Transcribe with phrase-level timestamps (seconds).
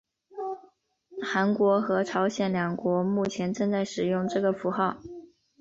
[1.21, 4.97] 韩国和朝鲜两国目前正在使用这个符号。